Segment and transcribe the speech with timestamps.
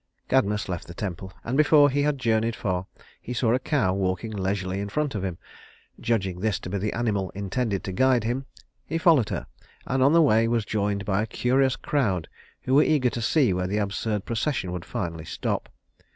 [0.29, 2.87] Cadmus left the temple, and before he had journeyed far
[3.21, 5.37] he saw a cow walking leisurely in front of him.
[5.99, 8.47] Judging this to be the animal intended to guide him,
[8.87, 9.45] he followed her,
[9.85, 12.27] and on the way was joined by a curious crowd
[12.63, 15.69] who were eager to see where the absurd procession would finally stop.